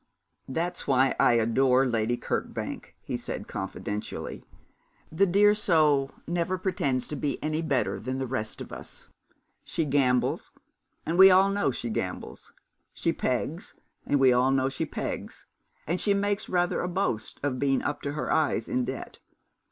'That's 0.49 0.87
why 0.87 1.13
I 1.19 1.33
adore 1.33 1.85
Lady 1.85 2.17
Kirkbank,' 2.17 2.95
he 3.03 3.15
said, 3.17 3.47
confidentially. 3.47 4.43
'The 5.11 5.25
dear 5.27 5.53
soul 5.53 6.09
never 6.25 6.57
pretends 6.57 7.05
to 7.05 7.15
be 7.15 7.37
any 7.43 7.61
better 7.61 7.99
than 7.99 8.17
the 8.17 8.25
rest 8.25 8.61
of 8.61 8.71
us. 8.73 9.09
She 9.63 9.85
gambles, 9.85 10.53
and 11.05 11.19
we 11.19 11.29
all 11.29 11.49
know 11.49 11.69
she 11.69 11.91
gambles; 11.91 12.51
she 12.95 13.13
pegs, 13.13 13.75
and 14.03 14.19
we 14.19 14.33
all 14.33 14.49
know 14.49 14.69
she 14.69 14.87
pegs; 14.87 15.45
and 15.85 16.01
she 16.01 16.15
makes 16.15 16.49
rather 16.49 16.81
a 16.81 16.89
boast 16.89 17.39
of 17.43 17.59
being 17.59 17.83
up 17.83 18.01
to 18.01 18.13
her 18.13 18.31
eyes 18.33 18.67
in 18.67 18.83
debt. 18.83 19.19